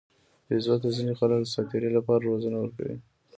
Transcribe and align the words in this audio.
بیزو 0.47 0.75
ته 0.81 0.87
ځینې 0.95 1.13
خلک 1.19 1.39
د 1.41 1.47
ساتیرۍ 1.55 1.89
لپاره 1.97 2.27
روزنه 2.31 2.57
ورکوي. 2.59 2.95